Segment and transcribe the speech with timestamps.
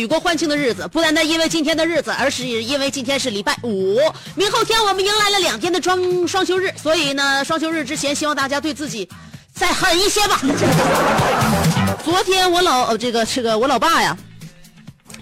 [0.00, 3.98] 举国欢庆的日子，不单单因为今天的日子，而是因为今天是礼拜五，
[4.34, 9.06] 明后天我们迎来了两天的双双休日，所以呢，双休日之前，希望大家对自己
[9.52, 10.40] 再狠一些吧。
[12.02, 14.16] 昨天我老这个这个我老爸呀，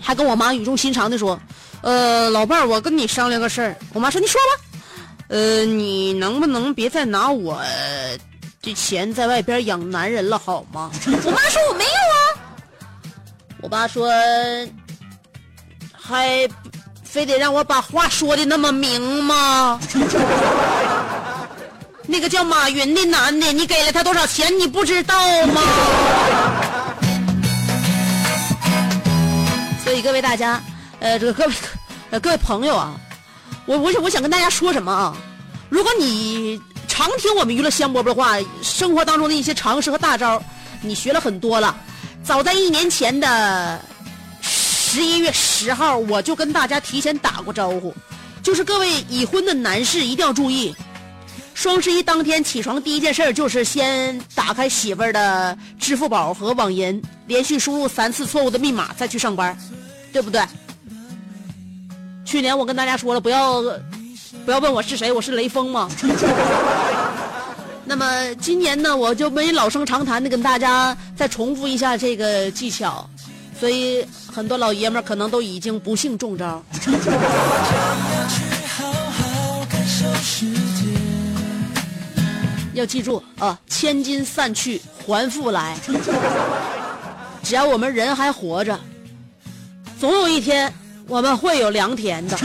[0.00, 1.36] 还跟我妈语重心长的说，
[1.82, 3.76] 呃，老伴儿，我跟你商量个事儿。
[3.92, 4.62] 我妈说，你说吧。
[5.26, 7.60] 呃，你能不能别再拿我
[8.62, 10.88] 这钱在外边养男人了，好吗？
[11.24, 12.27] 我妈说我没有啊。
[13.60, 14.08] 我爸说，
[15.92, 16.48] 还
[17.02, 19.80] 非得让我把话说的那么明吗？
[22.06, 25.62] 那个叫马云的男的，你给了他多少钱，你不知道吗？
[29.84, 30.62] 所以各位大家，
[31.00, 31.52] 呃，这个各位
[32.10, 32.94] 呃各位朋友啊，
[33.66, 35.14] 我我想我想跟大家说什么啊？
[35.68, 40.40] 如果你常听我们娱乐香饽饽的话，生活当中的一些常识和大招，
[40.80, 41.76] 你学了很多了。
[42.28, 43.80] 早在一年前的
[44.42, 47.94] 十一月十号，我就跟大家提前打过招呼，
[48.42, 50.76] 就是各位已婚的男士一定要注意，
[51.54, 59.56] 双十一当天起床第一件事就是先打开媳妇儿的支付宝和网银，连续输入三次错误的密码再去上班，
[60.12, 60.42] 对不对？
[62.26, 63.62] 去年我跟大家说了，不要
[64.44, 65.88] 不要问我是谁，我是雷锋嘛。
[67.88, 73.08] 那么今年呢，我就没老生常谈的跟大家再重复一下这个技巧，
[73.58, 76.62] 所以很多老爷们儿可能都已经不幸中招。
[82.74, 85.74] 要记住啊，千金散去还复来。
[87.42, 88.78] 只要我们人还活着，
[89.98, 90.72] 总有一天
[91.08, 92.38] 我们会有良田的。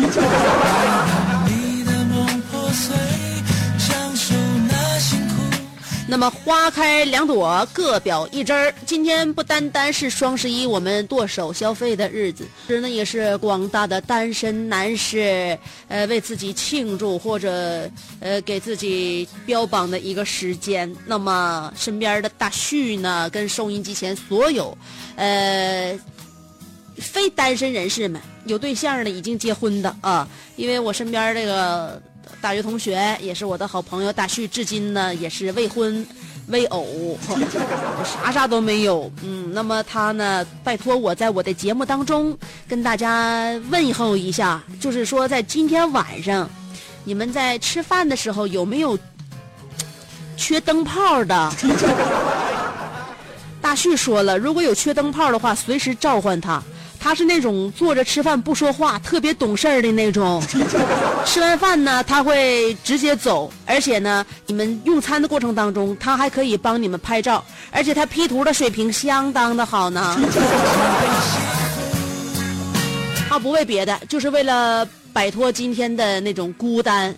[6.06, 8.74] 那么花开两朵，各表一枝儿。
[8.86, 20.94] 今天不单单是双十一我们剁手消费的日子，其实呢也是广大的单身男士，呃，为自己庆祝或者呃给自己标榜的一个时间。
[21.06, 24.78] 那么身边的大旭呢，跟收音机前所有，
[25.16, 26.00] 呃。
[26.96, 32.00] 非单身人士们有对象的已经结婚的啊，因为我身边这个
[32.42, 36.06] 大学同学也是我的好朋友大旭，至今呢也是未婚
[36.48, 37.18] 未偶，
[38.04, 39.10] 啥啥都没有。
[39.22, 46.50] 嗯，那么他呢，拜托我在我的节目当中跟大家问候一下，就是说在今天晚上，
[47.06, 48.98] 你们在吃饭的时候有没有
[50.36, 51.52] 缺灯泡的？
[53.62, 56.62] 大旭说了，如果有缺灯泡的话，随时召唤他。
[57.04, 60.42] 他是那种坐着吃饭不说话、特别懂事儿的那种。
[61.28, 70.18] 吃完饭呢，他会直接走，而且呢，你们用餐的过程当中，他还可以帮你们拍照，而且他 P 图的水平相当的好呢。
[73.28, 77.14] 他不为别的，就是为了摆脱今天的那种孤单，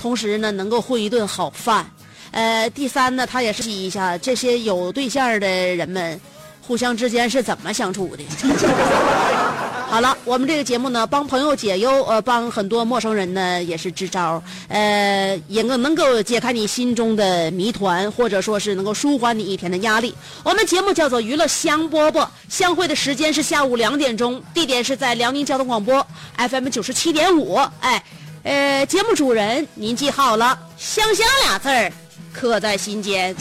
[0.00, 1.88] 同时呢，能够混一顿好饭。
[2.32, 6.20] 呃，第三呢，他也是一下这些有对象的人们。
[6.68, 8.22] 互相之间是怎么相处的？
[9.88, 20.14] 好了，我们这个节目呢，帮朋友解忧，呃，帮很多陌生人呢也是支招，呃，也能能够解开你心中的谜团，或者说是能够舒缓你一天的压力。
[20.44, 26.06] 我们节目叫做娱乐香饽饽，相会的时间是下午两点钟，地点是在辽宁交通广播
[26.36, 27.58] FM 九十七点五。
[27.80, 28.04] 哎，
[28.42, 31.90] 呃，节目主人您记好了，香香俩字儿
[32.30, 33.34] 刻在心间。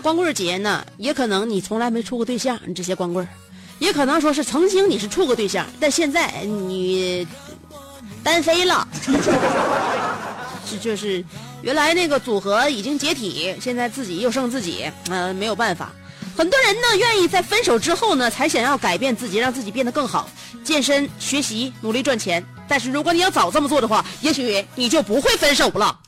[0.00, 3.26] 光棍节呢，也可能你从来没处过对象，你这些光棍，
[3.78, 7.26] 也可能说是曾经你是处过对象，但现在你
[8.22, 8.86] 单飞了，
[10.70, 11.24] 这就是
[11.62, 15.92] 原来那个组合已经解体，现在自己又剩自己，呃，没有办法。
[16.36, 20.28] 很多人呢，愿意在分手之后呢，才想要改变自己，让自己变得更好，
[20.62, 22.44] 健身、学习、努力赚钱。
[22.68, 25.98] 但是如果你要早这么做的话，也许你就不会分手了。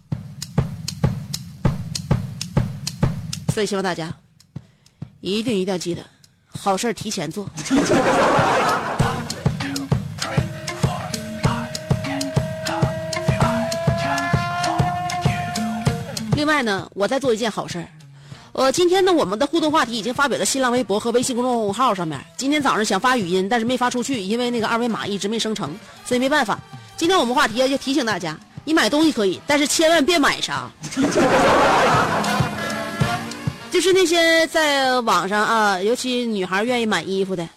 [3.58, 4.14] 所以希望大家
[5.20, 6.00] 一定一定要记得，
[6.46, 7.44] 好事儿提前做。
[16.36, 17.88] 另外呢，我在做一件好事儿。
[18.52, 22.24] 呃，今天呢，我们的互动话题已经发表在新浪微博和微信公众号上面。
[22.36, 26.56] 今天早上想发语音，但是没发出去，因为那个二维码一直没生成，所以没办法。
[26.96, 30.70] 今天我们话题就提醒大家，你买东西可以，但是千万别买啥。
[33.78, 37.48] 就是那些在网上啊，尤其女孩愿意买衣服的，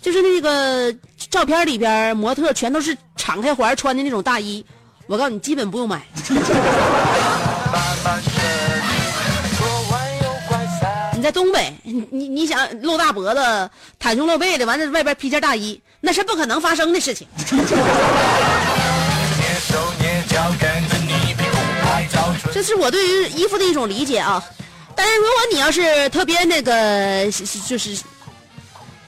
[0.00, 0.90] 就是那个
[1.28, 4.64] 照片里边模特全都是敞开怀穿的那种大衣，
[5.06, 6.06] 我告诉你，基本不用买。
[11.14, 13.70] 你在东北，你你你想露大脖子、
[14.00, 17.28] 袒胸露背的，完了外边披件大衣，那是不可能发生的事情。
[22.54, 24.42] 这是我对于衣服的一种理解啊。
[24.98, 27.30] 但是如果你要是特别那个，
[27.68, 27.96] 就是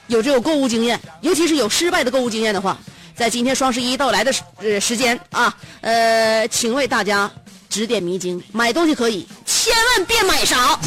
[0.07, 2.77] 有这种购物经验，尤其是有失败的购物经验的话，
[3.13, 7.29] 在今天双十一到来的时呃时间啊，呃，请为大家
[7.69, 8.41] 指点迷津。
[8.53, 10.79] 买东西可以，千万别买少。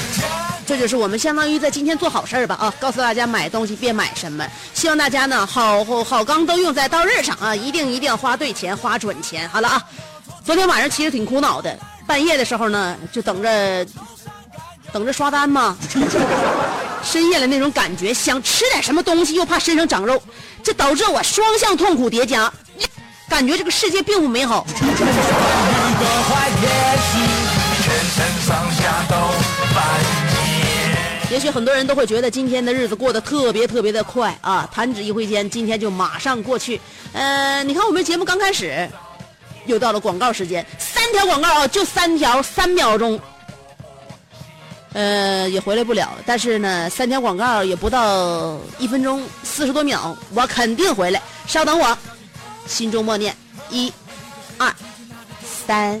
[0.66, 2.74] 这就是我们相当于在今天做好事儿吧啊！
[2.80, 7.54] 告诉大家买东西别买什么，希望大家呢好好钢都用在刀刃上啊！
[7.54, 9.48] 一定一定要花对钱，花准钱。
[9.48, 9.82] 好了啊，
[10.44, 13.86] 昨天晚上其实挺苦恼的，半夜的时候呢就等着
[14.92, 15.76] 等着刷单嘛，
[17.04, 20.20] 深夜的那种感觉，想吃点什么东西又怕身上长肉，
[20.64, 22.52] 这导致我双向痛苦叠加，
[23.28, 24.66] 感觉这个世界并不美好。
[31.28, 36.80] 也许很多人都会觉得今天的日子过得特别特别的快啊，弹指一挥间，今天就马上过去。
[37.12, 38.88] 呃，你看我们节目刚开始，
[39.66, 43.20] 又到了广告时间，三条广告啊，就三条，三秒钟，
[44.92, 46.10] 呃，也回来不了。
[46.24, 51.20] 但是呢，三条广告也不到一分钟，四十多秒，我肯定回来。
[51.48, 51.98] 稍等我，
[52.66, 53.36] 心中默念：
[53.68, 53.92] 一、
[54.58, 54.72] 二、
[55.44, 56.00] 三。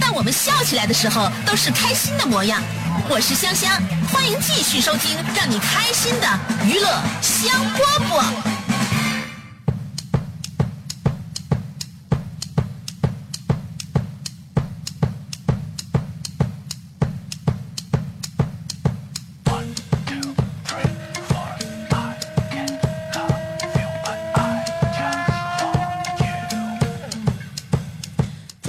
[0.00, 2.62] 但我们笑起来的时候都是开心的模样。
[3.08, 3.70] 我是香香，
[4.12, 6.26] 欢迎继续收听让你开心的
[6.64, 6.88] 娱乐
[7.20, 8.59] 香饽饽。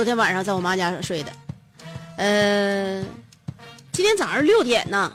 [0.02, 1.32] 昨天晚上在我妈家睡的，
[2.18, 3.04] 呃，
[3.92, 5.14] 今天早上六点呢，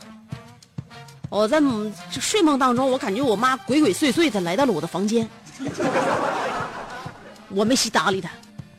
[1.29, 1.61] 我在
[2.09, 5.29] 睡梦当中，我感觉我妈鬼鬼祟祟的来到了我的房间，
[7.51, 8.31] 我没细搭理她，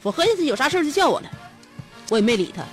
[0.02, 1.30] 我合计她有啥事就叫我了，
[2.08, 2.64] 我也没理她。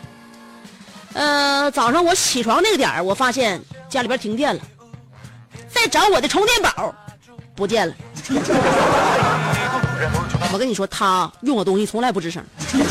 [1.14, 4.62] 呃，早上我起床那个点儿，我发现家里边停电了，
[5.69, 6.95] 在找我的充电宝，
[7.57, 7.95] 不见了。
[10.54, 12.40] 我跟你说，他用我东西从来不吱声。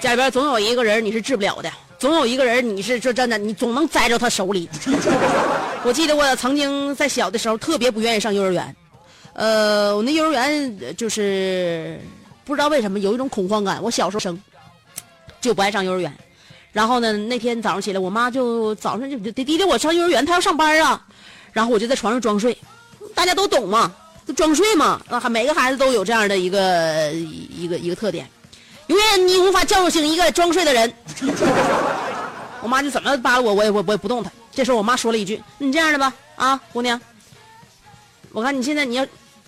[0.00, 4.70] 家里边总有一个人你是治不了的，总有一个人你是说真的，你总能栽着他手里。
[5.84, 8.74] 我记得我曾经在小的时候特别不愿意上幼儿园，
[9.34, 12.00] 呃，我那幼儿园就是
[12.46, 13.82] 不知道为什么有一种恐慌感。
[13.82, 14.40] 我小时候生
[15.42, 16.10] 就不爱上幼儿园。
[16.78, 21.04] 然后呢，那天早上起来，我妈就早上就得滴滴我上幼儿园，她要上班啊。
[21.52, 22.56] 然后我就在床上装睡，
[23.16, 23.92] 大家都懂嘛，
[24.24, 25.00] 就装睡嘛。
[25.08, 28.30] 啊，每个孩子都有这样的一个一个一个特点，
[28.86, 30.94] 永远你无法叫醒一个装睡的人。
[32.62, 34.30] 我妈就怎么扒拉我，我也我我也不动她。
[34.52, 37.00] 这时候我妈说了一句：“你这样的吧，啊，姑娘，
[38.30, 39.04] 我看你现在你要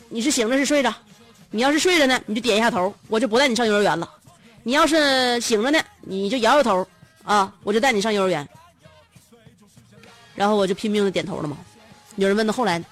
[0.09, 0.93] 你是醒着是睡着？
[1.53, 4.09] 你要是睡着呢，你就点一下头，我就不带你上幼儿园了；
[4.65, 6.85] 你要是醒着呢，你就摇摇头，
[7.25, 8.49] 啊，我就带你上幼儿园。”
[10.35, 11.57] 然后我就拼命的点头了嘛。
[12.17, 12.83] 有人问到后来，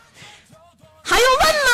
[1.03, 1.69] 还用问吗？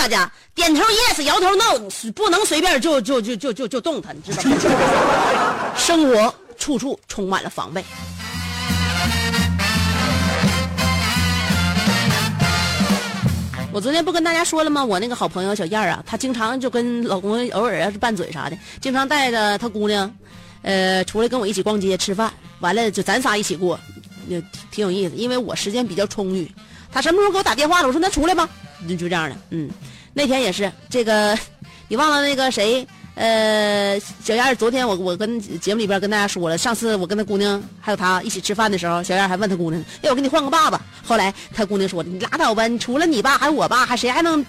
[0.00, 1.78] 大家，点头 yes，摇头 no，
[2.14, 4.56] 不能随便就就就就就就动它，你知道吗？
[5.76, 7.84] 生活处处充满了防备。
[13.70, 14.82] 我昨天不跟大家说了吗？
[14.82, 20.10] 我那个好朋友小燕儿啊，她经常就跟老公偶尔要是拌嘴啥的，经常带着她姑娘，
[20.62, 23.78] 呃，出来跟我一起逛街吃饭，完了就咱仨一起过，
[24.28, 25.14] 也挺有意思。
[25.14, 26.50] 因为我时间比较充裕，
[26.90, 28.48] 她什么时候给我打电话了，我说那出来吧，
[28.88, 29.36] 就就这样的。
[29.50, 29.70] 嗯，
[30.14, 31.36] 那天也是这个，
[31.88, 32.86] 你忘了那个谁？
[33.16, 40.80] 呃，小燕儿，昨天我我跟节目里边跟大家说了，上次我跟她姑娘还有她一起吃饭的时候，小燕儿还问她姑娘，哎，我给你换个爸爸。
[41.04, 44.42] 后来她姑娘说，你拉倒吧，你除了你爸还有我爸，还谁还能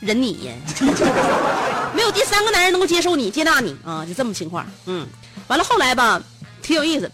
[0.00, 0.52] 忍你呀？
[1.92, 4.64] 没有第三个男人能够接受你、接纳你啊，就这么情况。
[4.86, 5.06] 嗯，
[5.48, 6.22] 完了后来吧，
[6.62, 7.10] 挺有意思，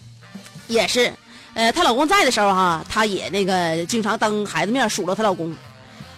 [0.69, 1.13] 也是，
[1.55, 5.53] 呃，她老公在的时候哈，她也那个经常当孩子面数落她老公。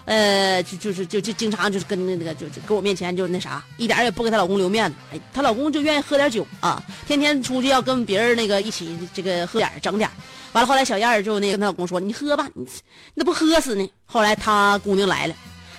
[0.05, 4.97] 呃，就就是就就经常就是跟那个就就搁我面前就那啥，一点也不给她老公留面子。
[5.13, 10.11] 哎，她老公就愿意喝点酒啊，天天出去要跟别人那个一起这个喝点整点。
[10.53, 12.67] 完了后来小燕儿就那个跟她老公说：“你喝吧，你
[13.15, 15.35] 那不喝死呢？”后来她姑娘来了，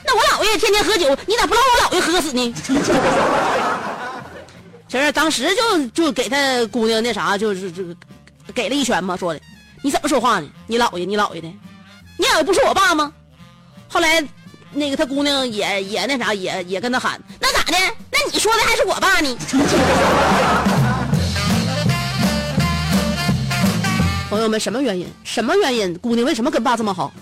[0.06, 2.53] 那我姥爷天天喝酒，你咋不让我姥爷喝死呢？
[4.88, 7.96] 小燕当时就就给她姑娘那啥，就是这个
[8.53, 9.39] 给了一拳嘛，说的
[9.84, 10.50] 你怎么说话呢？
[10.65, 11.48] 你姥爷，你姥爷的，
[12.18, 13.13] 你姥爷不是我爸吗？
[13.94, 14.22] 后来，
[14.72, 17.78] 那个他姑娘也也那啥，也也跟他喊，那咋的？
[18.12, 19.38] 那你说的还是我爸呢？
[24.32, 25.06] 朋友们，什么原因？
[25.24, 25.94] 什么原因？
[26.00, 27.14] 姑娘为什么跟爸这么好？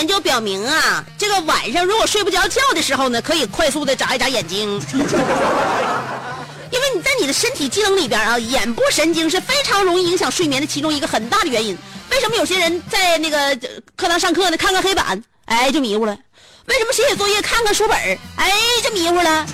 [0.00, 11.76] 研究表明啊，这个晚上如果睡不着觉的时候呢，可以快速的眨一眨眼睛，因为你在你的身体机能里边啊，眼部神经是非常容易影响睡眠的其中一个很大的原因。
[12.10, 13.54] 为什么有些人在那个
[13.94, 16.16] 课堂上课呢，看看黑板，哎就迷糊了？
[16.64, 17.98] 为什么写写作业看看书本
[18.36, 18.50] 哎
[18.82, 19.46] 就迷糊了？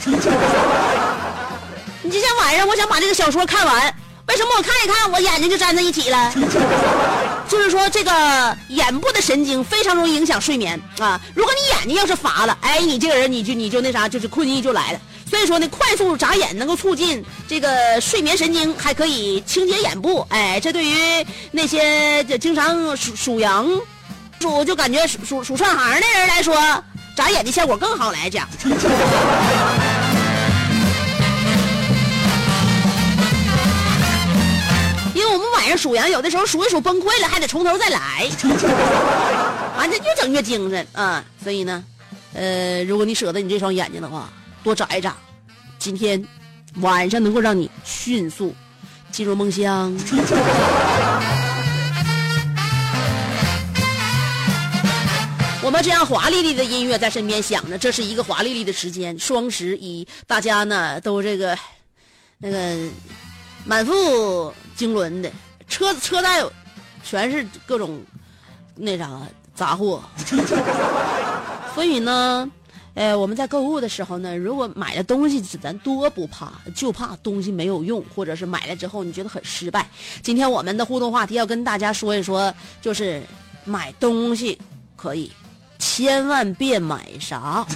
[2.03, 3.93] 你就像晚上我想把这个小说看完。
[4.29, 6.33] 为什么我看一看，我眼睛就粘在一起了？
[7.49, 11.21] 就是说，这个眼部的神经非常容易影响睡眠啊。
[11.35, 15.01] 如果你眼睛要是乏了，哎，你这个人你就你就那啥，就是困意就来了。
[15.29, 20.27] 所以说呢，快速眨眼能够促进这个睡眠神经，还可以清洁眼部。
[20.31, 23.69] 哎，这对于那些就经常数数羊，
[24.41, 26.57] 数就感觉数数数串行的人来说，
[27.17, 28.49] 眨眼的效果更好来讲。
[35.57, 38.29] 晚上数羊，有的时候数一数崩溃了，还得从头再来，
[39.77, 41.25] 完 这越整越精神啊！
[41.43, 41.83] 所以呢，
[42.35, 44.31] 呃，如果你舍得你这双眼睛的话，
[44.63, 45.17] 多眨一眨，
[45.79, 46.23] 今天
[46.81, 48.55] 晚上能够让你迅速
[49.11, 49.97] 进入梦乡。
[55.63, 61.59] 我们这样华丽丽的音乐在身边响着，这是一个华丽丽的时间，双十一，大家呢都这个
[62.39, 62.77] 那个。
[63.69, 65.29] 满腹经纶的
[65.69, 66.43] 车车带，
[67.03, 68.01] 全是各种
[68.75, 69.11] 那啥
[69.55, 70.03] 杂货。
[71.75, 72.51] 所以呢，
[72.95, 79.89] 呃，我们在购物的时候呢，如果买的东西咱多不怕，就怕东西没有用，或者是买了之后你觉得很失败。
[80.23, 83.23] 今天我们的互动话题要跟大家说一说，就是
[83.65, 84.59] 买东西
[84.97, 85.31] 可以，
[85.79, 87.67] 千万别买啥。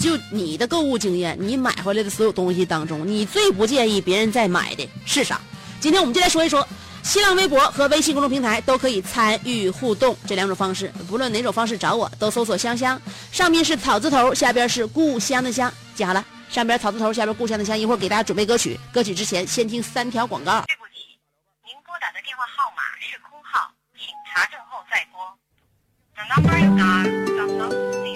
[0.00, 5.38] 就你的购物经验，你买回来的所有东西当中，你最不建议别人再买的是啥？
[5.78, 6.66] 今天我们就来说一说，
[7.02, 20.64] 新浪微博和微信公众平台都可以参与互动这两种方式，不论哪种方式找我都搜索香香，上面是草字头，下边是故乡的乡，记好了，上边草字头，下边故乡的乡，一会儿给大家准备歌曲，歌曲之前先听三条广告。
[20.66, 21.20] 对不起，
[21.66, 24.58] 您拨打的电话号码是空号，请查证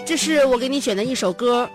[0.07, 1.69] 这是我给你选的一首歌，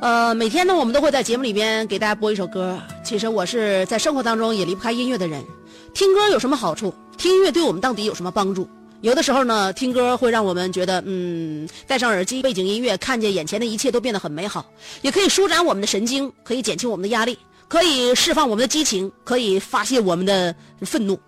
[0.00, 2.78] 呃，每天呢，我们都会在节目里边给大家播一首歌。
[3.02, 5.44] 其实我是在生活当中也离不开音乐的人。
[5.92, 6.94] 听歌有什么好处？
[7.18, 8.68] 听音乐对我们到底有什么帮助？
[9.00, 14.64] 有的时候呢，听歌会让我们觉得，嗯，戴上耳机，背景音乐，看见眼前的一切都变得很美好，
[15.02, 21.18] 也可以舒展我们的神经，可以减轻我们的压力，可以释放我们的激情，可以发泄我们的愤怒。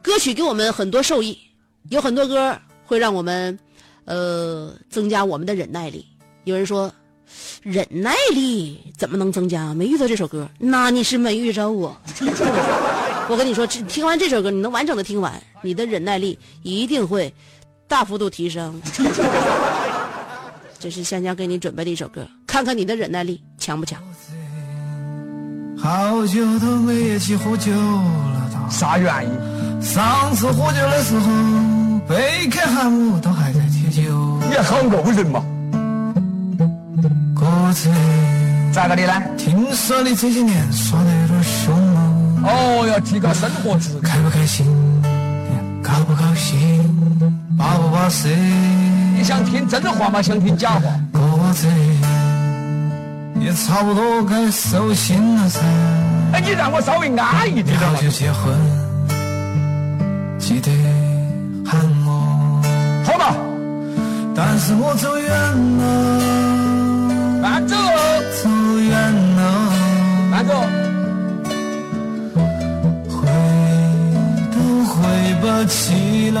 [0.00, 1.36] 歌曲给我们很多受益，
[1.88, 2.56] 有很多歌
[2.92, 3.58] 会让我们，
[4.04, 6.04] 呃，增加我们的忍耐力。
[6.44, 6.92] 有人说，
[7.62, 9.72] 忍耐力怎么能增加？
[9.72, 11.96] 没遇到这首歌，那你是没遇着我。
[13.30, 17.32] 我跟你说，这听完这首歌，你能完整的听完，你的忍耐力一定会
[17.88, 18.78] 大幅度提升。
[20.78, 23.98] 这是香香给你准备的一首歌，看看你的忍耐力强不强。
[25.78, 29.82] 好久都没一起喝酒了，啥原因？
[29.82, 31.30] 上次喝酒的时候，
[32.08, 34.40] 贝克汉姆都还在踢球。
[34.48, 35.42] 你好偶人嘛？
[37.34, 37.88] 哥子，
[38.72, 39.22] 咋个的呢？
[39.38, 42.00] 听说你这些年耍得有点凶了，
[42.44, 44.02] 哦，要提高生活质量。
[44.02, 44.66] 开不开心？
[45.82, 46.82] 高不高兴？
[47.56, 48.28] 巴不巴适？
[49.16, 50.20] 你想听真话吗？
[50.20, 50.82] 想听假话？
[51.12, 51.68] 哥子，
[53.40, 55.60] 也差不多该收心了噻。
[56.32, 57.98] 哎，你让我稍微安逸点好嘛。
[58.00, 58.54] 久结婚，
[60.38, 60.70] 记得
[61.72, 62.08] 喊我。
[63.06, 63.34] 好吧，
[64.34, 65.30] 但是我走远
[65.78, 65.80] 了，
[67.40, 67.74] 慢走，
[68.42, 68.92] 走远
[69.36, 69.40] 了。
[73.08, 73.26] 回
[74.52, 74.92] 都回
[75.40, 76.38] 不去了。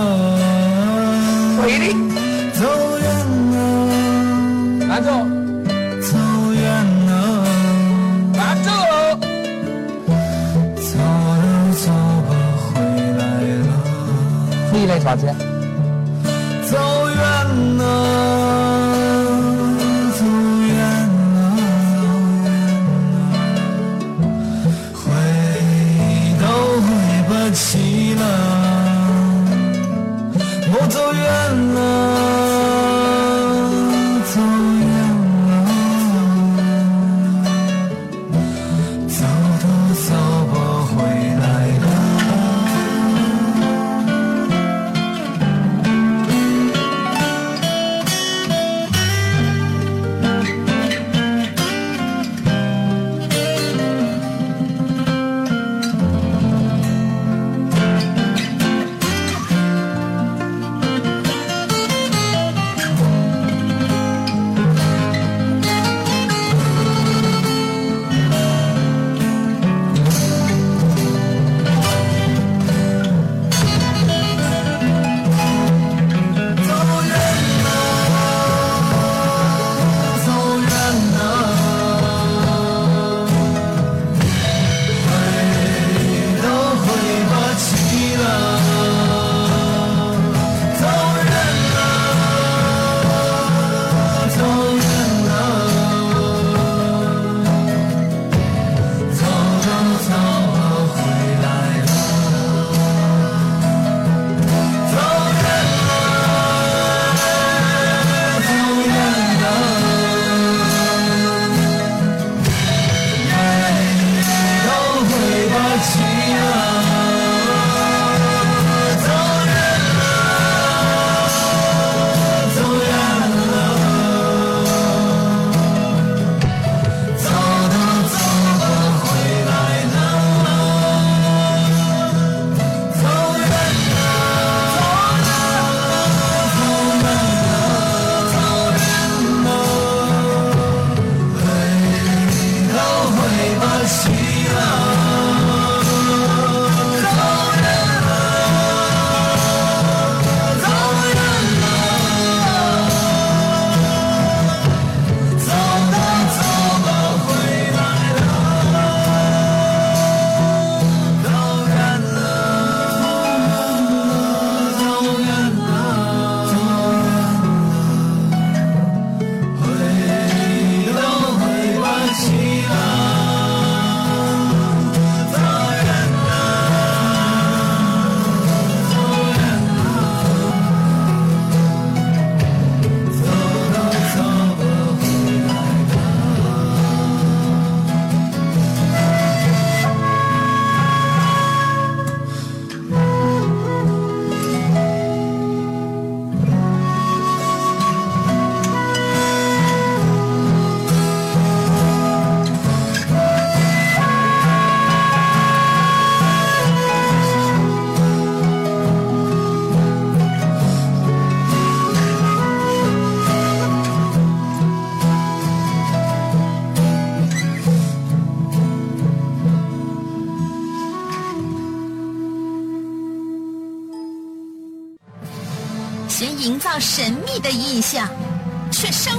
[15.04, 15.41] 你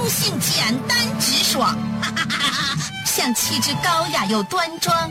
[0.04, 1.74] 生性简单直爽，
[3.06, 5.10] 像气质高雅又端庄，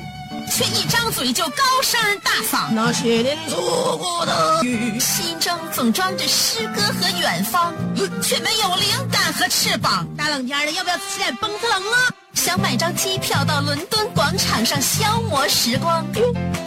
[0.51, 2.71] 却一张嘴就高声大嗓。
[2.71, 7.73] 那些年错过的雨，心中总装着诗歌和远方，
[8.21, 10.08] 却没有灵感和翅膀。
[10.15, 12.13] 大冷天的，要不要吃点蹦特冷啊？
[12.36, 16.06] 想买张机票到伦敦广场上消磨时光，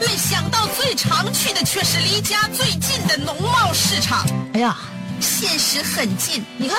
[0.00, 4.26] 没想到最常去的却是离家最近的农贸市场。
[4.54, 4.76] 哎呀，
[5.20, 6.78] 现实很近，你看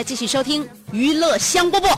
[0.00, 1.94] 来，继续收听娱乐香饽饽。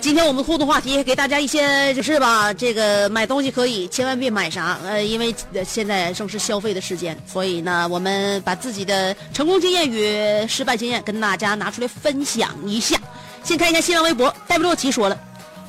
[0.00, 5.34] 今天我们互动话题给大家一些就是吧，这个买东西可以，千万别买啥，呃，因为
[5.66, 12.96] 现在正是消费的时间，所以呢，我们把自己的成功经验与失败经验跟大家拿出来分享一下。
[13.42, 15.18] 先看一下新浪微博，戴维洛奇说了，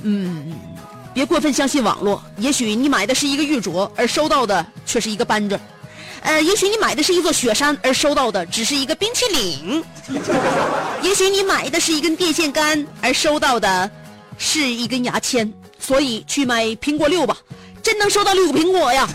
[0.03, 0.53] 嗯，
[1.15, 5.59] 别过分相信网络，也许你买的是一个玉镯，而收到的却是一个扳指。
[6.21, 9.83] 呃也许你买的是一座雪山而收到的只是一个冰淇淋。
[11.01, 13.89] 也许你买的是一根电线杆而收到的
[14.37, 17.37] 是一根牙签所以去买苹果六吧
[17.81, 19.07] 真能收到六个苹果呀。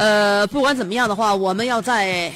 [0.00, 2.32] 呃不管怎么样的话我们要在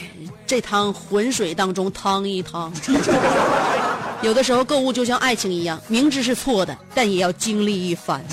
[0.47, 2.73] 这趟浑水当中趟一趟。
[4.23, 8.25] 有的时候购物就像爱情一样，明知是错的，但也要经历一番。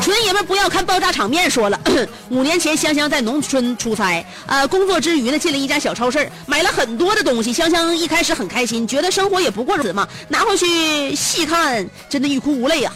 [0.00, 1.78] 纯爷们不要看爆炸场面，说了，
[2.30, 7.52] 五年前香香在农村出差，呃，工作之余呢进了一家小超市，买了很多的东西。
[7.52, 12.94] 香香一开始很开心，觉得生活也不过如此嘛，拿回去细看，真的欲哭无泪啊。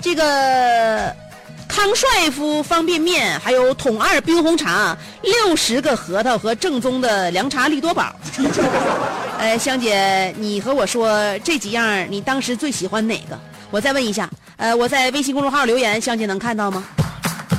[0.00, 1.12] 这个
[1.72, 8.14] 康帅夫方便面，还有桶二冰红茶，六十个核桃和正宗的凉茶利多宝。
[9.38, 13.40] 呃， 香姐，你和我说这几样，你当时最喜欢哪个？
[13.70, 16.84] 我再问一下，呃，我在微信公众号留言，香姐能看到吗？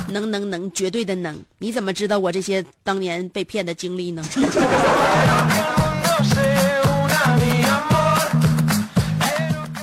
[0.08, 1.36] 能能能，绝对的能。
[1.58, 4.24] 你怎么知道我这些当年被骗的经历呢.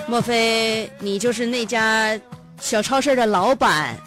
[0.08, 2.17] 莫非你就是那家
[2.62, 3.98] 小超市的老板？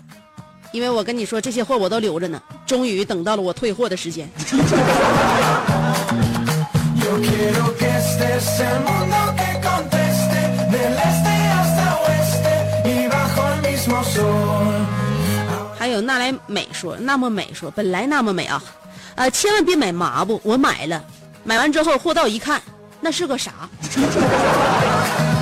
[0.74, 4.28] 因为我跟你说，这些货我都留着呢，终于等到了我退货的时间。
[15.78, 18.60] 还有那来美说，那么美说，本来那么美啊，
[19.14, 21.04] 呃，千万别买麻布，我买了，
[21.44, 22.60] 买完之后货到一看，
[23.00, 23.52] 那是个啥？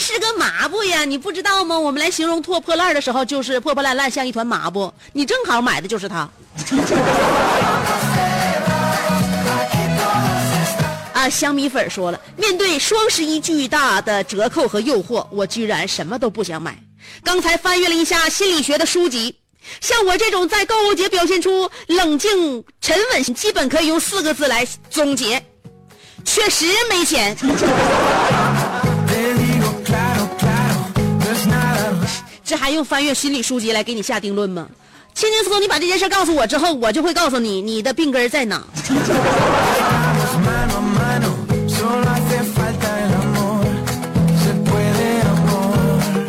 [0.00, 1.78] 是个麻布呀，你不知道吗？
[1.78, 4.92] 我们来形容破破烂的时候，就是破破烂烂，像一团麻布。
[5.12, 6.28] 你正好买的就是它。
[11.12, 16.78] 啊，香米粉说了，面对双十一巨大的折扣和诱惑，我居然什么都不想买。
[17.22, 19.36] 刚才翻阅了一下心理学的书籍，
[19.82, 25.44] 像我这种在购物节表现出冷静沉稳，基本可以用四个字来总结：
[26.24, 27.36] 确实没钱。
[32.50, 34.66] 这还用翻阅心理书籍来给你下定论吗？
[35.14, 38.60] 轻轻松松，你把这件事告诉我之后，我就会告诉你你的病根在哪。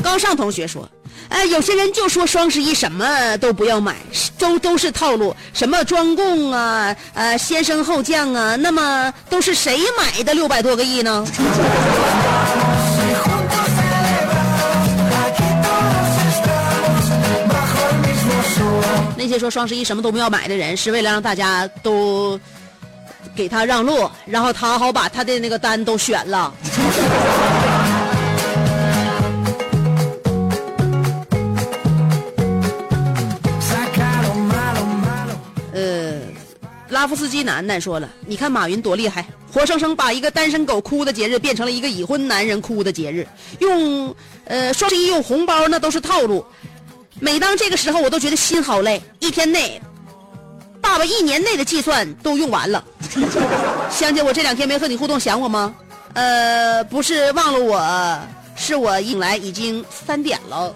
[0.03, 0.87] 高尚同学说
[1.29, 3.95] ：“哎，有些人就说双十一什么都不要买，
[4.37, 11.25] 都都是套路，什么专供啊，呃，先升后降啊，那么都是谁买的六百多个亿呢？
[19.21, 22.39] 那些说双十一什么都不要买的人，是为了让大家都
[23.35, 26.51] 给他让路，然后他好把他的那个单都选了。”
[35.71, 36.19] 呃，
[36.89, 43.27] 拉拉夫斯基楠楠说了，你看马云多厉害，活生生把一个单身狗哭的节日变成了一个已婚男人哭的节日。
[43.59, 46.45] 用呃双十一用红包那都是套路，
[47.21, 49.79] 每当这个时候我都觉得心好累，一天内。
[50.81, 52.83] 爸爸一年内的计算都用完了，
[53.91, 55.73] 香姐，我这两天没和你互动，想我吗？
[56.13, 58.19] 呃，不是忘了我，
[58.55, 60.73] 是我醒来已经三点了。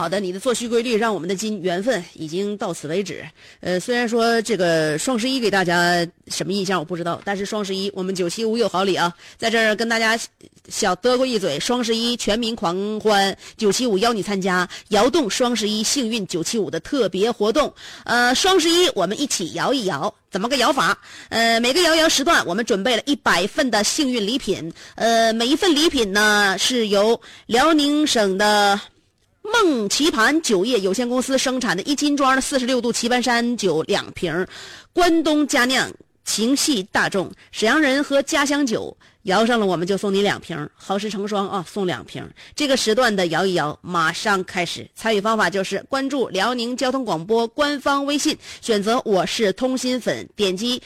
[0.00, 3.22] 好的，你的作息规律让我们的今缘分已经到此为止。
[3.60, 5.94] 呃，虽然说这个双十一给大家
[6.28, 10.18] 什么印象我不知道，但是双十一我们九七五有好礼啊，在这儿跟大家
[10.70, 17.70] 小嘚过一嘴，双十一全民狂欢，九七五邀你参加摇动双十一幸运九七五的特别活动。
[18.04, 20.98] 呃，双十一我们一起摇一摇，怎么个摇法？
[21.28, 28.80] 呃，每个摇摇时段我们准备了一百份的幸运礼品，呃，每一份礼品呢是由辽宁省的。
[29.42, 34.46] 梦棋盘酒业有限公司生产的一斤装的四十六度棋盘山酒两瓶，
[34.92, 35.90] 关东佳酿
[36.24, 42.28] 情系大众，沈阳人喝家乡酒，摇上了我们就送你两瓶，好事成双啊，送两瓶。
[42.54, 50.80] 这个时段的摇一摇马上开始，参与方法就是关注辽宁交通广播官方微信，选择我是通心粉，点击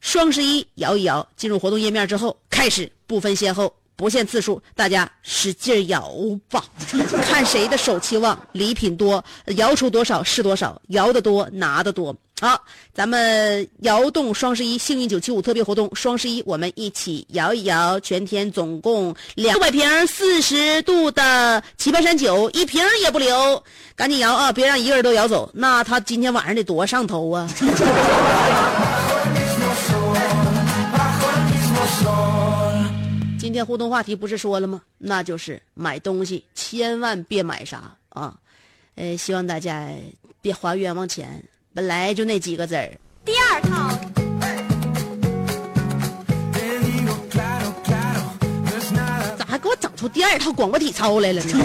[0.00, 3.74] 双十一摇一摇，进入活动页面之后开始，不分先后。
[4.00, 6.10] 不限次数，大家使劲摇
[6.48, 6.64] 吧，
[7.22, 9.22] 看谁的手气旺，礼品多，
[9.56, 12.16] 摇出多少是多少，摇的多拿的多。
[12.40, 12.58] 好，
[12.94, 23.62] 咱们摇动双十一幸运九七五特别活动，双十一我们一起摇一摇，全天总共两百瓶四十度的棋盘山酒，一瓶也不留，
[23.94, 27.46] 赶紧摇啊，别让一个人都摇走，那他今天晚上得多上头啊！
[33.50, 34.80] 今天互动话题不是说了吗？
[34.96, 38.32] 那就是买东西千万别买啥啊！
[38.94, 39.88] 呃，希望大家
[40.40, 41.42] 别花冤枉钱，
[41.74, 42.88] 本来就那几个字儿。
[43.24, 43.90] 第二套，
[49.36, 51.52] 咋还给我整出第二套广播体操来了呢？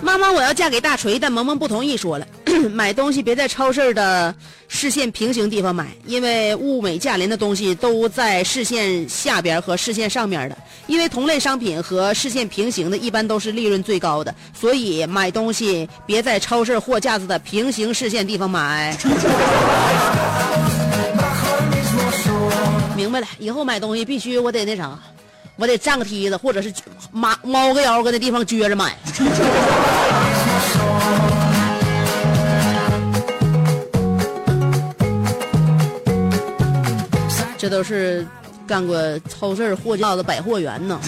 [0.00, 2.26] 妈妈，我要嫁给大锤，但萌萌不同意，说了，
[2.72, 4.34] 买东西别在超市的
[4.68, 18.96] 视线平行地方买，因为物美价廉的东西都在视线下边和视线上面的，因为同类商品和视线平行的，一般都是利润最高的，所以买东西别在超市货架子的平行视线地方买。
[22.96, 24.98] 明白了，以后买东西必须我得那啥，
[25.56, 26.72] 我得站个梯子，或者是
[27.12, 28.96] 猫猫个腰搁那地方撅着买。
[37.66, 38.24] 这都是
[38.64, 38.96] 干过
[39.28, 41.00] 超市货架的百货员呢。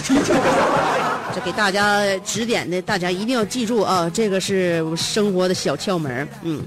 [1.33, 4.11] 这给大家指点的，大家一定要记住啊！
[4.13, 6.61] 这个是生活的小窍门嗯，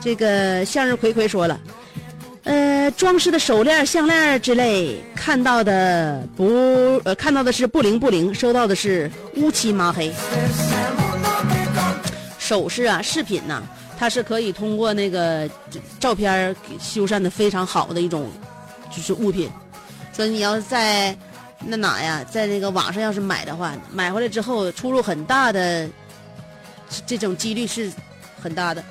[0.00, 1.60] 这个向日葵葵说了，
[2.42, 10.12] 呃，装饰的手链、项链之类，看到的不呃，看到的是不灵不灵，收到的是乌漆麻黑。
[12.36, 13.62] 首饰啊，饰品呐，
[13.96, 15.48] 它是可以通过那个
[16.00, 18.28] 照片修缮的非常好的一种，
[18.90, 19.50] 就是物品。
[20.12, 21.16] 所以你要在
[21.64, 25.88] 那哪呀，在那个网上要是买的话，买回来之后出入很大的，
[27.06, 27.90] 这种几率是
[28.42, 28.82] 很大的。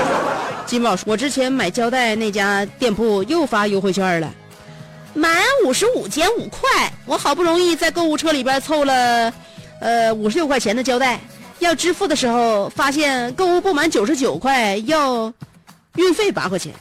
[0.66, 4.32] 金宝，我之前买胶带那家店铺又发优惠券了，
[5.14, 9.32] 满五十五减五块，我好不容易在购物车里边凑了，
[9.80, 11.18] 呃五十六块钱的胶带。
[11.58, 15.30] 要支付的时候，发现购物不满九十九块要
[15.96, 16.72] 运费八块钱。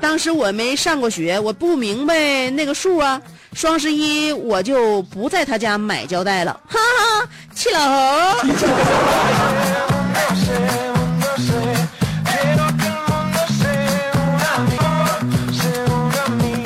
[0.00, 3.20] 当时我没上过学，我不明白那个数啊。
[3.52, 7.94] 双十一我就不在他家买胶带了，哈哈，气老猴。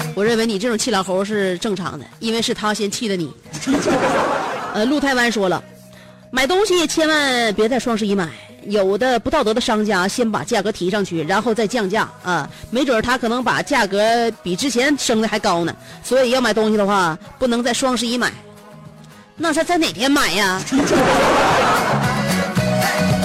[0.14, 3.33] 我认为你这种气老猴是正常的，因为是他先气的你。
[4.75, 5.62] 呃，陆台湾说了。
[6.31, 8.29] 买东西千万别在双十一买，
[8.68, 15.74] 有的不道德的商家先把价格提上去，然后再降价啊，没准他可能把价格比之前升的还高呢。
[16.03, 18.33] 所以要买东西的话，不能在双十一买，
[19.37, 20.61] 那是在哪天买呀？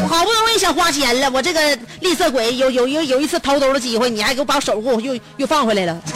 [0.01, 6.01] 我 好不容易想花钱了，我这个吝啬鬼有有有有一次掏兜的机会，你还给我把手给我又又放回来了。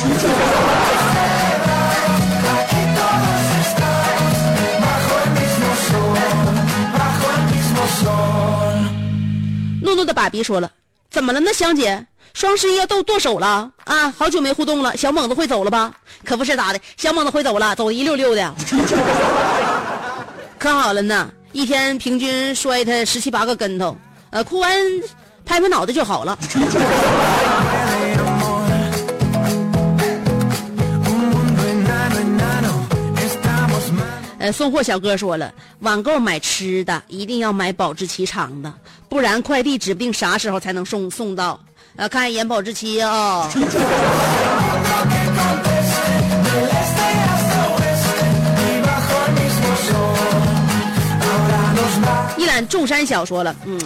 [10.14, 10.72] 爸比说了
[11.10, 12.06] ：“怎么了呢，香姐？
[12.34, 14.10] 双十一要剁剁手了啊！
[14.18, 15.94] 好久没互动了，小猛子会走了吧？
[16.24, 18.56] 可不是咋的，小猛子会走了，走的一溜溜的，
[20.58, 23.96] 可好了呢，一天平均摔他十七八个跟头，
[24.32, 24.72] 呃，哭完
[25.46, 26.38] 拍拍脑袋就好了。
[34.40, 38.74] 呃，送货小哥说了，网购买吃的一定要买保质期长的，
[39.14, 41.60] 不然快递指不定啥时候才能送送到。
[41.98, 43.48] 呃，看一眼保质期啊、
[52.36, 53.80] 一览众山小说了，嗯，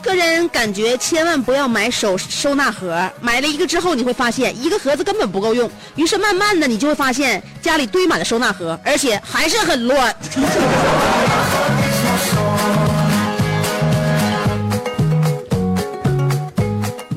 [0.00, 10.16] 个人感觉千万不要买手收纳盒，买了一个之后你会发现一个盒子根本不够用，于是慢慢的你就会发现家里堆满了收纳盒，而且还是很乱。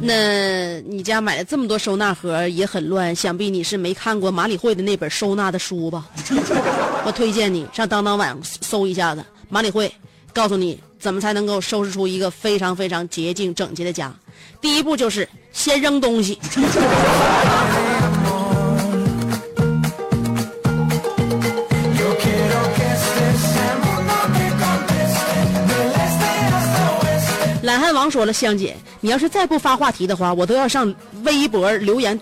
[0.01, 6.07] 那你家买了这么多收纳盒也很乱，想必你是没看过马里会的那本收纳的书吧？
[7.05, 9.93] 我推荐你上当当网搜一下子马里会，
[10.33, 14.13] 告诉你怎么才能够收拾出一个非常非常洁净整洁的家。
[14.61, 16.37] 第一步就是先扔东西。
[27.93, 32.19] 王说了，香姐，你要是再不发话题的话，我都要上微博留言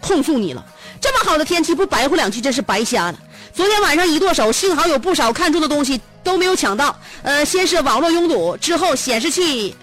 [0.00, 0.64] 控诉你了。
[1.00, 3.18] 这么好的天气，不白活两句真是白瞎了。
[3.52, 6.96] 昨天晚上一剁手，幸好有不少看中的东西都没有抢到。
[7.22, 9.74] 呃，先是网络拥堵，之后显示器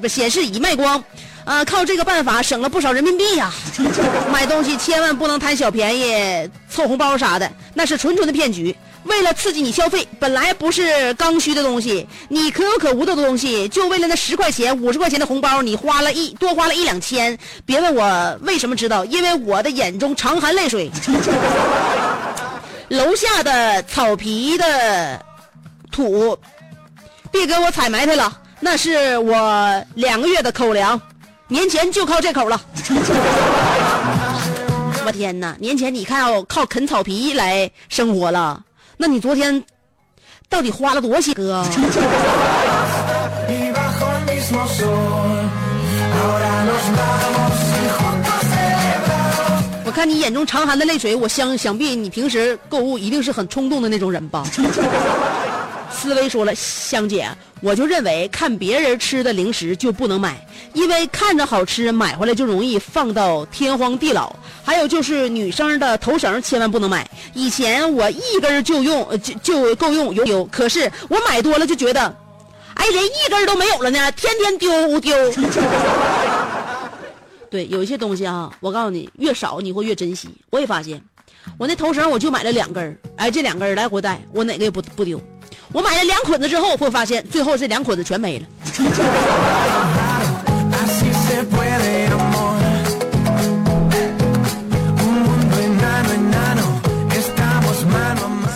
[0.00, 1.02] 不显示已卖光。
[1.44, 3.50] 呃，靠这个办法省了不少人民币呀、
[4.30, 8.76] 买东西千万不能贪小便宜、凑红包啥的，那是纯纯的骗局。
[9.04, 17.36] 为了刺激你消费，本来不是刚需的东西，你可有可无的东西，就为了那十块钱、五十块钱的红包，你花了一多花了一两千。
[17.64, 20.90] 别问我为什么知道，因为我的眼中常含泪水。
[22.88, 25.22] 楼下的草皮的
[25.90, 26.38] 土，
[27.30, 31.00] 别给我踩埋汰了，那是我两个月的口粮，
[31.48, 32.60] 年前就靠这口了。
[35.04, 38.62] 我天哪，年前你看要靠啃草皮来生活了，
[38.98, 39.64] 那你昨天
[40.48, 41.64] 到底花了多少哥？
[49.84, 54.44] 我看你眼中常含的泪水，我相想必你平时购物一定是很冲动的那种人吧。
[56.00, 57.28] 思维说了，香姐，
[57.60, 64.32] 我就认为看别人吃的零食就不能买，因为看着好吃，买回来就容易放到天荒地老。
[64.64, 72.16] 还有就是女生的头绳千万不能买，以前我一根就用 就就够用有有，可是我买多了就觉得，
[72.74, 75.16] 哎，人一根都没有了呢，天天丢丢。
[77.50, 80.28] 对，有一些东西啊，我告诉你，越少你会越珍惜。
[80.50, 81.02] 我也发现，
[81.58, 85.20] 我那头绳我就买了两根儿，哎，这两根儿来回带，我哪个也不不丢。
[85.72, 88.46] 我买了两捆子之后，会发现最后这两捆子全没了。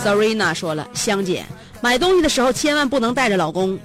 [0.03, 1.45] Sarina 说了，香姐，
[1.81, 3.79] 买东西的时候千万不能带着老公，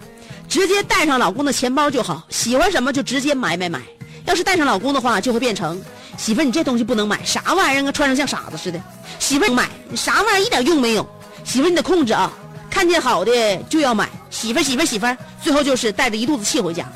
[0.49, 3.81] 直接带上老公的钱包就好，喜欢什么就直接买买买。
[4.25, 5.81] 要是带上老公的话，就会变成
[6.17, 8.81] 媳妇，你这东西不能买，啥玩意儿啊，穿上像傻子似的。
[9.19, 11.09] 媳妇买啥玩意儿一点用没有，
[11.45, 12.33] 媳妇你得控制啊，
[12.79, 14.09] 看见好的就要买。
[14.31, 15.07] 媳妇媳妇媳妇，
[15.43, 16.87] 最后就是带着一肚子气回家，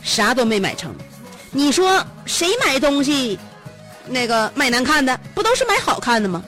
[0.00, 0.94] 啥都没买成。
[1.50, 3.36] 你说谁买东西，
[4.06, 6.40] 那个买难看的，不都是买好看的吗？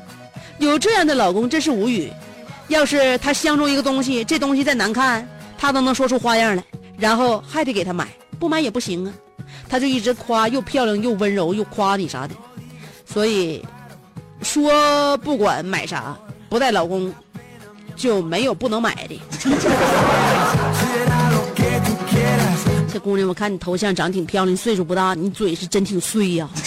[0.59, 2.13] 有这样的老公真是无语。
[2.69, 5.29] 要是他相中一个东西，这东西再难看，
[5.59, 6.63] 他都能说出花样来，
[6.97, 8.07] 然后还得给他买，
[8.39, 9.13] 不买也不行啊。
[9.69, 12.37] 他就一直夸又漂亮又温柔又夸你啥的，
[13.05, 13.67] 所以
[14.43, 16.17] 说不管买啥，
[16.49, 17.13] 不带老公
[17.99, 19.21] 就没有不能买的。
[22.91, 26.49] 这姑娘，我看你头像长挺漂亮，岁数不大，你嘴是真挺碎呀.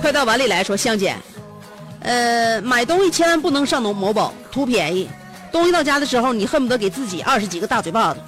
[0.00, 1.14] 快到碗里来说，香姐，
[2.00, 5.08] 呃，买东西千万不能上某某宝图便宜，
[5.50, 8.20] 东西到家的时候，你恨不得给自己二十几个大嘴巴子，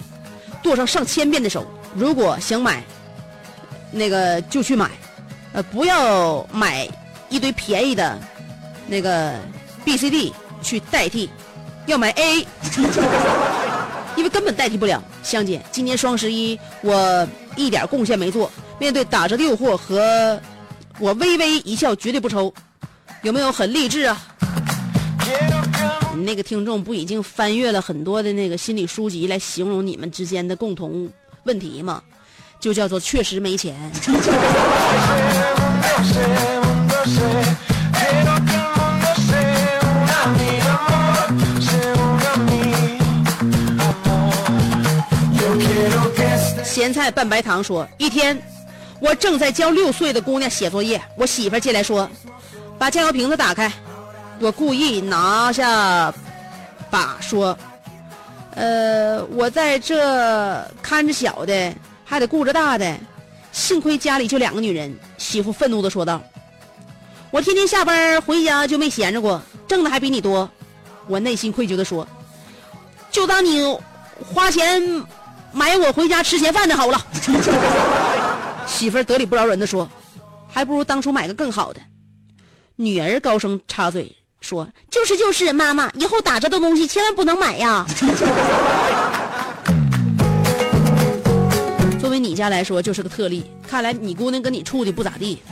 [0.62, 1.66] 剁上上千遍的手。
[1.94, 2.82] 如果想买，
[3.94, 4.90] 那个就去买，
[5.52, 6.88] 呃，不要买
[7.28, 8.18] 一堆便宜的，
[8.88, 9.38] 那个
[9.84, 11.30] B、C、D 去代替，
[11.86, 12.46] 要买 A，
[14.16, 15.02] 因为根本代替不了。
[15.22, 17.26] 香姐，今年双十一我
[17.56, 20.40] 一点贡献没做，面对打折的诱惑和
[20.98, 22.52] 我微微一笑，绝对不抽，
[23.22, 24.20] 有没有很励志啊
[25.20, 31.08] ？Quiero que 那个听众不已经翻阅了很多的那个心理书籍来形容你们之间的共同
[31.44, 32.02] 问题吗？
[32.64, 33.74] 就叫做确实没钱。
[46.64, 48.42] 咸菜拌白糖说：一天，
[48.98, 52.08] 我正在教六岁的姑娘写作业，我媳妇进来说
[52.80, 53.70] ：“把酱油瓶子打开。”
[54.40, 56.10] 我故意拿下
[56.88, 57.56] 把说
[58.56, 61.72] ：“呃，我在这看着小的，
[62.14, 62.96] 还得顾着大的，
[63.50, 66.22] 幸亏家里就两个女人。”媳妇愤怒的说道
[67.32, 70.48] ：“我天天下班回家就没闲着过，挣的还比你多。”
[71.08, 72.06] 我内心愧疚的说
[73.10, 73.60] ：“就当你
[74.32, 74.80] 花钱
[75.50, 77.04] 买我回家吃闲饭的好了。
[78.64, 79.90] ”媳妇得理不饶人的说
[80.48, 81.80] ：“还不如当初买个更好的。”
[82.76, 87.84] 女儿高声插嘴说：“就是就是，妈妈，以后打折的东西千万不能买呀。”
[92.14, 93.42] 作为你家来说，就是个特例。
[93.66, 95.42] 看来你姑娘跟你处的不咋地。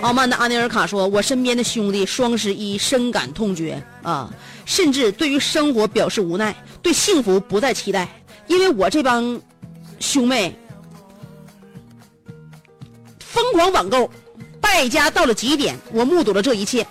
[0.00, 4.32] 傲慢的阿尼尔卡说：“我身边的兄弟双十一深感痛绝啊，
[4.64, 8.08] 甚至对于生活表示无奈，对幸福不再期待，
[8.46, 9.38] 因为我这帮
[10.00, 10.58] 兄妹
[13.20, 14.10] 疯狂网购，
[14.62, 15.76] 败家到了极点。
[15.92, 16.86] 我目睹了这一切。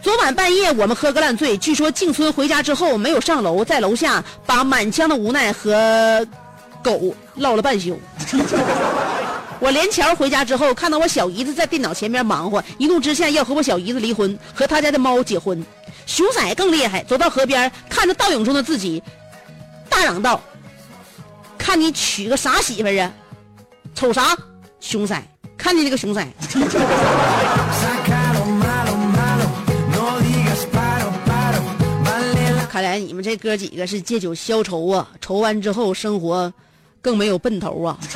[0.00, 6.26] 昨晚半夜我们喝个烂醉，据说静村回家之后没有上楼，在楼下把满腔的无奈和
[6.82, 8.00] 狗唠了半宿。
[9.60, 15.66] ”我连桥回家之后，看到我小姨子在电脑前面忙活，一怒之下要和我小姨子离婚，和他家的猫结婚。
[16.06, 19.02] 熊仔更厉害，走到河边，看着倒影中的自己，
[19.88, 20.40] 大嚷道
[21.58, 23.12] ：“看你娶个啥媳妇啊？
[23.96, 24.36] 瞅啥？
[24.78, 25.20] 熊仔，
[25.56, 26.24] 看见那个熊仔。”
[32.78, 36.52] 看来你们这哥几个是借酒消愁啊，愁完之后生活
[37.02, 37.98] 更没有奔头啊。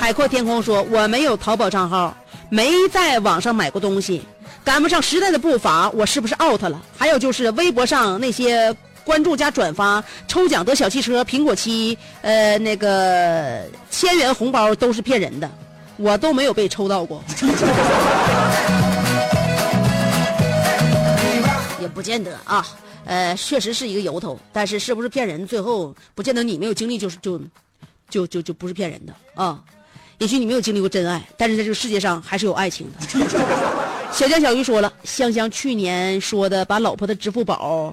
[0.00, 2.14] 海阔天空说：“我没有淘宝账号，
[2.50, 4.22] 没在网上买过东西，
[4.64, 6.82] 赶不上时代的步伐，我是不是 out 了？
[6.96, 15.50] 还有就是微博上那些关注加转发、抽奖得小汽车、苹果七，呃，那个千元红包都是骗人的，
[15.98, 17.22] 我都没有被抽到过，
[21.78, 22.66] 也不见得啊。
[23.04, 27.38] 呃，确实是一个由头，但是是不是骗人，最后不见得你没有经历就是就
[28.08, 29.60] 就就就不是骗人的啊。
[30.16, 32.98] 也许你没有经历过真爱，但是在这个世界上还是有爱情的。
[34.14, 37.92] 小江小鱼说了，香香去年说的把老婆的支付宝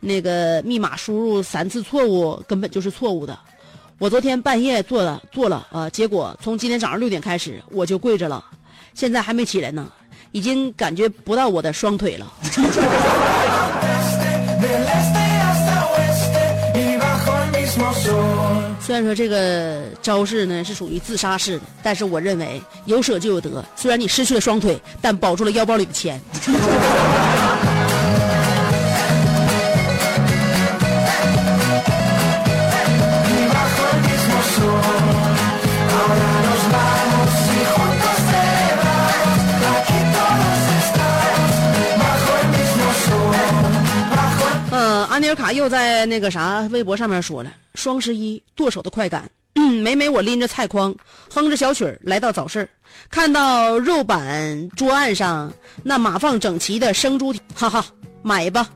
[0.00, 3.38] 那个密码输入三次错误，根本就是错误的。
[3.96, 8.44] 我昨天半夜做了做了啊，结果从今天早上六点开始我就跪着了，
[8.92, 9.90] 现在还没起来呢，
[10.32, 12.30] 已经感觉不到我的双腿了。
[18.80, 23.64] 虽然说这个招式呢是属于自杀式的，但是我认为有舍就有得。
[23.76, 26.20] 虽然你失去了双腿，但保住了腰包里的钱。
[44.74, 47.52] 嗯，安尼尔卡又在那个啥微博上面说了，
[47.82, 49.28] 双十一剁手的快感。
[49.82, 50.94] 每每我拎着菜筐，
[51.34, 52.68] 哼着小曲儿来到早市，
[53.10, 55.52] 看到肉板桌案上
[55.82, 57.84] 那码放整齐的生猪蹄，哈哈，
[58.22, 58.68] 买吧，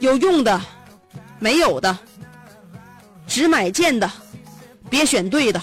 [0.00, 0.60] 有用的，
[1.38, 1.98] 没有的，
[3.26, 4.10] 只买贱的，
[4.90, 5.62] 别选对的。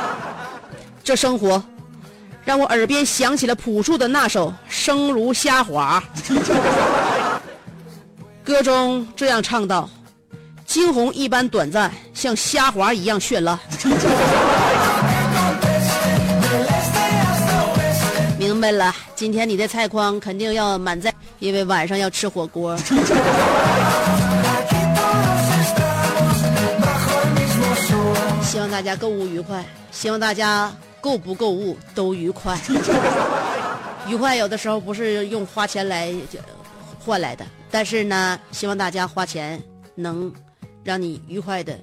[1.02, 1.64] 这生活
[2.44, 6.04] 让我耳边响起了朴树的那首《生如虾滑》。
[8.44, 9.88] 歌中这样唱道
[10.68, 13.58] ：“惊鸿一般短暂，像虾滑一样绚烂。
[18.38, 22.76] ”明白了，今天你的菜筐肯定要满载，因为晚上要吃火锅。
[28.42, 32.58] 希望大家购物愉快，希望大家购不购物都愉快。
[34.06, 36.12] 愉快有的时候不是用花钱来
[36.98, 37.46] 换来的。
[37.70, 39.58] 但是呢，希望大家花钱
[39.94, 40.30] 能
[40.84, 41.78] 让你愉快的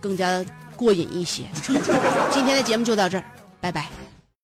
[0.00, 0.44] 更加
[0.76, 1.44] 过瘾一些。
[2.30, 3.24] 今天的节目就到这儿，
[3.60, 4.05] 拜拜。